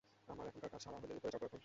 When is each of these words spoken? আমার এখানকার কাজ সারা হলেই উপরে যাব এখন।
আমার 0.27 0.45
এখানকার 0.47 0.69
কাজ 0.69 0.81
সারা 0.81 0.97
হলেই 0.97 1.17
উপরে 1.17 1.31
যাব 1.33 1.43
এখন। 1.43 1.59